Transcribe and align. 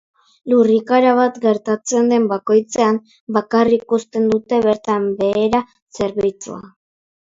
Lurrikara 0.53 1.11
bat 1.19 1.37
gertatzen 1.43 2.09
den 2.15 2.25
bakoitzean 2.33 2.99
bakarrik 3.39 3.97
uzten 4.01 4.29
dute 4.35 4.63
bertan 4.69 5.09
behera 5.25 5.65
zerbitzua. 6.03 6.65